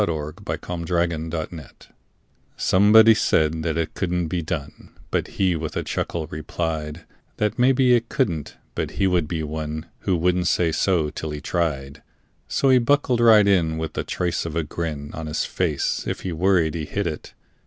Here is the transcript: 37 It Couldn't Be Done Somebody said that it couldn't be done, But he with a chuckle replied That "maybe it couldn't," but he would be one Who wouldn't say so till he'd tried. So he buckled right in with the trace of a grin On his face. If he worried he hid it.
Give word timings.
37 0.01 0.37
It 0.49 0.59
Couldn't 0.61 1.29
Be 1.29 1.29
Done 1.29 1.69
Somebody 2.57 3.13
said 3.13 3.61
that 3.61 3.77
it 3.77 3.93
couldn't 3.93 4.29
be 4.29 4.41
done, 4.41 4.89
But 5.11 5.27
he 5.37 5.55
with 5.55 5.77
a 5.77 5.83
chuckle 5.83 6.25
replied 6.25 7.05
That 7.37 7.59
"maybe 7.59 7.93
it 7.93 8.09
couldn't," 8.09 8.55
but 8.73 8.89
he 8.97 9.05
would 9.05 9.27
be 9.27 9.43
one 9.43 9.85
Who 9.99 10.15
wouldn't 10.17 10.47
say 10.47 10.71
so 10.71 11.11
till 11.11 11.29
he'd 11.29 11.43
tried. 11.43 12.01
So 12.47 12.69
he 12.71 12.79
buckled 12.79 13.19
right 13.19 13.47
in 13.47 13.77
with 13.77 13.93
the 13.93 14.03
trace 14.03 14.43
of 14.43 14.55
a 14.55 14.63
grin 14.63 15.11
On 15.13 15.27
his 15.27 15.45
face. 15.45 16.07
If 16.07 16.21
he 16.21 16.31
worried 16.31 16.73
he 16.73 16.85
hid 16.85 17.05
it. 17.05 17.35